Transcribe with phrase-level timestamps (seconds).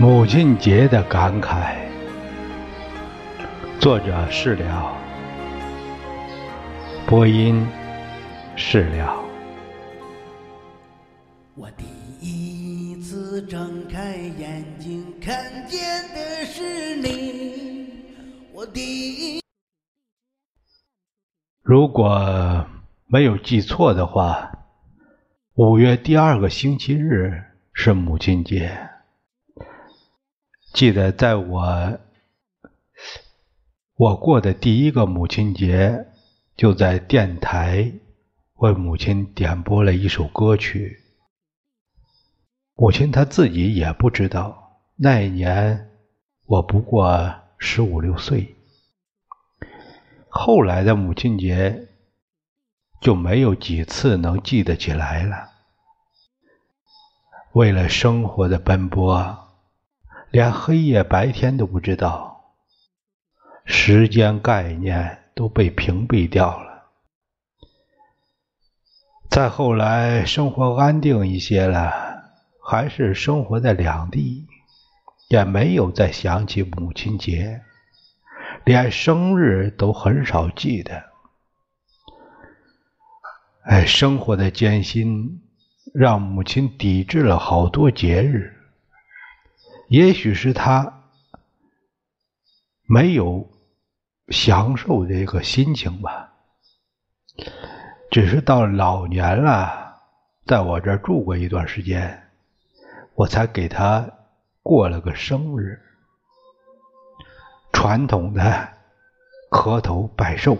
[0.00, 1.76] 母亲节的感慨，
[3.78, 4.96] 作者释了，
[7.06, 7.62] 播音
[8.56, 9.22] 释了。
[11.54, 11.84] 我第
[12.18, 15.36] 一次睁开眼睛看
[15.68, 15.78] 见
[16.14, 17.92] 的是你，
[18.54, 19.42] 我第一。
[21.60, 22.66] 如果
[23.04, 24.50] 没有记错的话，
[25.56, 27.42] 五月第二个星期日
[27.74, 28.88] 是母亲节。
[30.72, 31.98] 记得在我
[33.96, 36.06] 我过的第一个母亲节，
[36.56, 37.92] 就在电台
[38.54, 41.02] 为母亲点播了一首歌曲。
[42.76, 45.90] 母亲她自己也不知道，那一年
[46.46, 48.56] 我不过十五六岁。
[50.28, 51.88] 后来的母亲节
[53.02, 55.50] 就没有几次能记得起来了。
[57.52, 59.49] 为了生活的奔波。
[60.30, 62.54] 连黑夜白天都不知道，
[63.64, 66.84] 时间概念都被屏蔽掉了。
[69.28, 72.22] 再后来，生活安定一些了，
[72.64, 74.46] 还是生活在两地，
[75.28, 77.62] 也没有再想起母亲节，
[78.64, 81.10] 连生日都很少记得。
[83.64, 85.42] 哎，生活的艰辛
[85.92, 88.56] 让母亲抵制了好多节日。
[89.90, 91.02] 也许是他
[92.86, 93.50] 没有
[94.28, 96.32] 享受这个心情吧，
[98.08, 100.00] 只是到老年了，
[100.46, 102.30] 在我这儿住过一段时间，
[103.16, 104.08] 我才给他
[104.62, 105.82] 过了个生日，
[107.72, 108.68] 传统的
[109.50, 110.56] 磕头拜寿。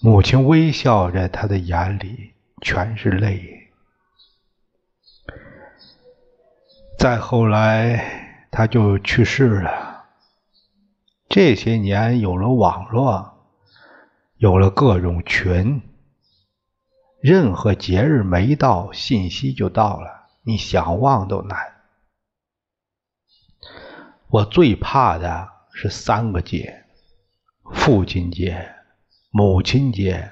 [0.00, 3.59] 母亲微笑着，他的眼里全是泪。
[7.00, 10.04] 再后来，他就去世了。
[11.30, 13.38] 这些年有了网络，
[14.36, 15.80] 有了各种群，
[17.22, 21.58] 任何节日没到，信息就到了，你想忘都难。
[24.28, 26.84] 我最怕的是三个节：
[27.72, 28.74] 父亲节、
[29.30, 30.30] 母亲节，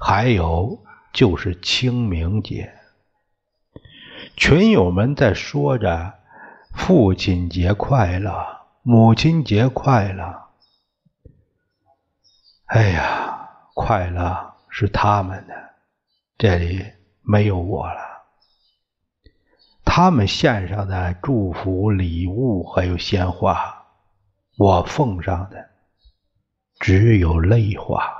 [0.00, 2.74] 还有就是清明节。
[4.36, 6.14] 群友们在说着
[6.74, 10.48] “父亲节快乐，母亲节快乐”。
[12.66, 15.54] 哎呀，快乐是他们的，
[16.38, 16.84] 这里
[17.22, 18.00] 没有我了。
[19.84, 23.84] 他们献上的祝福、礼物还有鲜花，
[24.56, 25.70] 我奉上的
[26.78, 28.16] 只有泪花。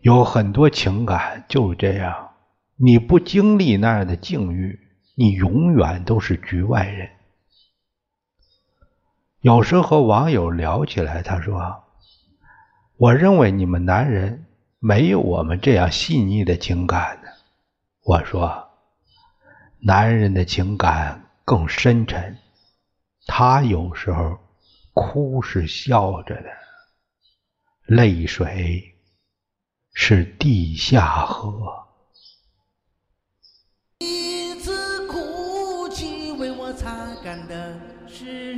[0.00, 2.31] 有很多情感就是这样。
[2.76, 4.80] 你不经历那样的境遇，
[5.14, 7.10] 你永远都是局外人。
[9.40, 11.84] 有时和网友聊起来，他说
[12.96, 14.46] ：“我认为你们男人
[14.78, 17.28] 没有我们这样细腻的情感呢。”
[18.04, 18.70] 我说
[19.78, 22.38] ：“男人的情感更深沉，
[23.26, 24.38] 他有时候
[24.92, 26.50] 哭是笑着的，
[27.86, 28.96] 泪水
[29.92, 31.86] 是地下河。”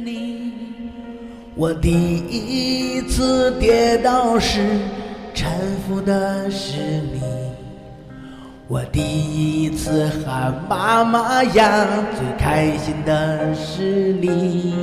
[0.05, 0.53] 你，
[1.55, 1.91] 我第
[2.29, 4.61] 一次跌倒时
[5.35, 5.47] 搀
[5.89, 6.77] 扶的是
[7.11, 7.23] 你，
[8.69, 11.87] 我第一次喊妈妈呀
[12.19, 14.75] 最开心的是你，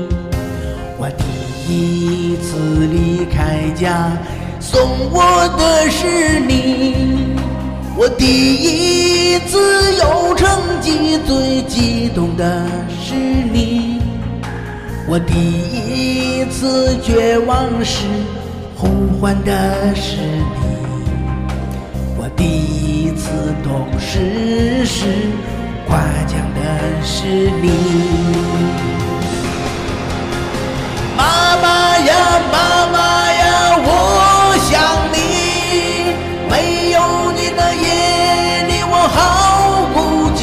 [0.98, 1.24] 我第
[1.72, 4.18] 一次离开家
[4.60, 4.82] 送
[5.12, 7.36] 我的是你，
[7.96, 9.60] 我第一次
[9.98, 10.50] 有成
[10.82, 14.01] 绩最激动的是你。
[15.08, 18.06] 我第一次绝望时
[18.78, 18.88] 呼
[19.20, 20.62] 唤的是你，
[22.18, 23.30] 我第一次
[23.62, 25.06] 懂事时
[25.88, 26.62] 夸奖的
[27.04, 27.28] 是
[27.62, 27.70] 你。
[31.18, 32.98] 妈妈呀，妈妈
[33.34, 33.44] 呀，
[33.84, 33.90] 我
[34.70, 34.72] 想
[35.12, 36.16] 你，
[36.50, 36.98] 没有
[37.34, 37.84] 你的夜
[38.70, 39.20] 里我好
[39.94, 40.00] 孤
[40.38, 40.40] 寂，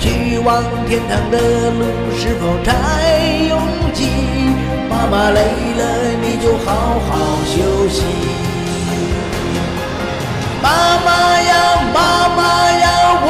[0.00, 0.48] 去往
[0.88, 1.38] 天堂的
[1.70, 1.84] 路
[2.18, 3.07] 是否太？
[5.18, 5.82] 妈累了，
[6.22, 6.66] 你就好
[7.08, 7.10] 好
[7.44, 8.04] 休息。
[10.62, 10.68] 妈
[11.04, 11.08] 妈
[11.42, 11.52] 呀，
[11.92, 12.86] 妈妈呀，
[13.26, 13.28] 我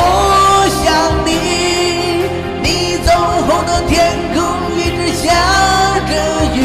[0.85, 0.85] 想
[1.25, 1.29] 你。
[2.63, 2.67] 你
[3.07, 3.09] 走
[3.47, 3.97] 后的天
[4.35, 4.37] 空
[4.77, 5.25] 一直下
[6.11, 6.13] 着
[6.55, 6.61] 雨，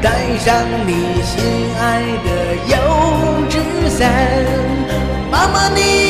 [0.00, 0.08] 带
[0.38, 0.48] 上
[0.86, 1.36] 你心
[1.78, 2.28] 爱的
[2.72, 2.74] 油
[3.50, 3.54] 纸
[3.90, 4.00] 伞。
[5.30, 6.09] 妈妈，你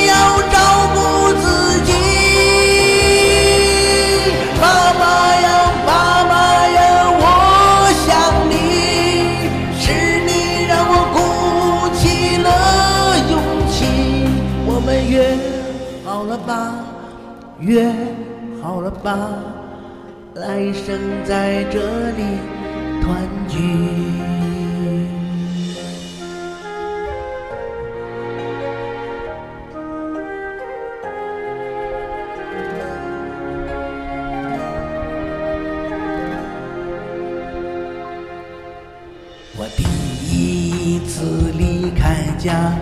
[16.45, 16.73] 吧，
[17.59, 17.93] 约
[18.61, 19.29] 好了吧，
[20.35, 21.79] 来生在这
[22.11, 22.23] 里
[23.01, 23.17] 团
[23.47, 23.57] 聚。
[39.57, 39.83] 我第
[40.31, 42.73] 一次离开家，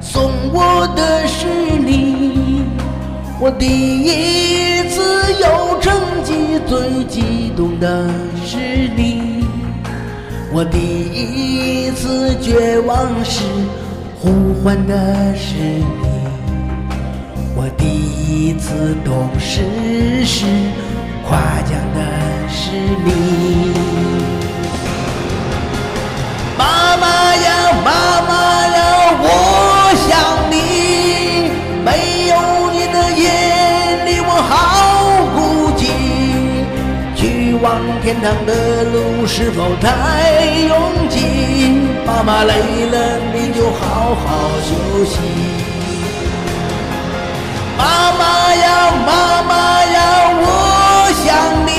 [0.00, 1.46] 送我的是
[1.78, 2.57] 你。
[3.40, 3.66] 我第
[4.02, 5.00] 一次
[5.40, 5.94] 有成
[6.24, 8.10] 绩，最激动的
[8.44, 8.56] 是
[8.96, 9.44] 你。
[10.52, 13.44] 我第一次绝望时，
[14.20, 16.08] 呼唤的是你。
[17.54, 20.44] 我第一次懂事时，
[21.24, 21.62] 夸
[37.60, 39.86] 往天堂的路是否太
[40.68, 41.18] 拥挤？
[42.06, 42.54] 妈妈累
[42.86, 44.26] 了，你就好好
[44.62, 45.18] 休息。
[47.76, 47.82] 妈
[48.12, 49.52] 妈呀，妈妈
[49.84, 49.98] 呀，
[50.40, 50.46] 我
[51.24, 51.26] 想
[51.66, 51.70] 你，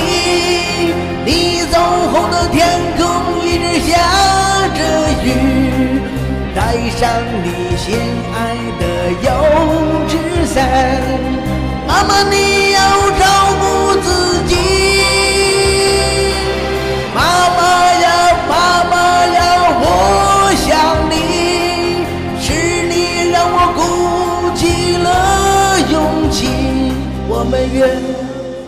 [1.24, 1.28] 你
[1.70, 1.74] 走
[2.12, 2.58] 后的天
[2.98, 3.00] 空
[3.46, 3.92] 一直下。
[4.76, 4.78] 着
[5.24, 5.26] 雨，
[6.54, 6.58] 带
[6.90, 7.00] 上
[7.42, 7.86] 你心
[8.34, 8.36] 爱
[8.78, 8.82] 的
[9.22, 9.28] 油
[10.08, 10.12] 纸
[10.46, 10.56] 伞。
[11.88, 12.34] 妈妈，你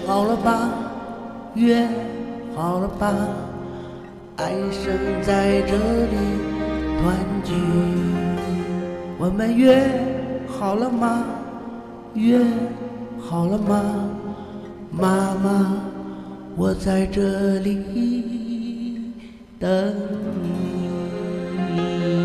[0.06, 0.68] 好了吧？
[1.54, 1.88] 约
[2.54, 3.14] 好了吧？
[4.36, 6.16] 爱生在这里
[7.00, 7.14] 团
[7.44, 7.52] 聚，
[9.18, 9.82] 我们约
[10.48, 11.24] 好了吗？
[12.14, 12.40] 约
[13.20, 13.82] 好了吗？
[14.90, 15.76] 妈妈，
[16.56, 19.14] 我在这里
[19.58, 19.94] 等
[20.42, 22.21] 你。